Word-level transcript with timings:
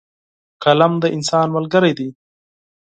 قلم 0.63 0.93
د 1.03 1.05
انسان 1.15 1.47
ملګری 1.55 1.91
دی. 1.99 2.09